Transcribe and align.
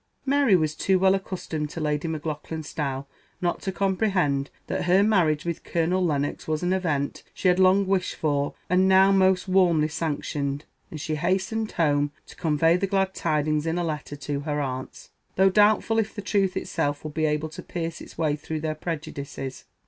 Mary 0.25 0.55
was 0.55 0.73
too 0.73 0.97
well 0.97 1.13
accustomed 1.13 1.69
to 1.69 1.79
Lady 1.79 2.07
Maclaughlan's 2.07 2.67
style 2.67 3.07
not 3.39 3.61
to 3.61 3.71
comprehend 3.71 4.49
that 4.65 4.85
her 4.85 5.03
marriage 5.03 5.45
with 5.45 5.63
Colonel 5.63 6.03
Lennox 6.03 6.47
was 6.47 6.63
an 6.63 6.73
event 6.73 7.21
she 7.35 7.49
had 7.49 7.59
long 7.59 7.85
wished 7.85 8.15
for 8.15 8.55
and 8.67 8.87
now 8.89 9.11
most 9.11 9.47
warmly 9.47 9.87
sanctioned; 9.87 10.65
and 10.89 10.99
she 10.99 11.17
hastened 11.17 11.73
home 11.73 12.11
to 12.25 12.35
convey 12.35 12.75
the 12.77 12.87
glad 12.87 13.13
tidings 13.13 13.67
in 13.67 13.77
a 13.77 13.83
letter 13.83 14.15
to 14.15 14.39
her 14.39 14.59
aunts, 14.59 15.11
though 15.35 15.51
doubtful 15.51 15.99
if 15.99 16.15
the 16.15 16.21
truth 16.23 16.57
itself 16.57 17.03
would 17.03 17.13
be 17.13 17.25
able 17.25 17.49
to 17.49 17.61
pierce 17.61 18.01
its 18.01 18.17
way 18.17 18.35
through 18.35 18.59
their 18.61 18.73
prejudices. 18.73 19.65